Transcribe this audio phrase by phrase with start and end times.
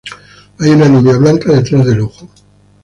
[0.57, 2.27] Hay una línea blanca detrás del ojo.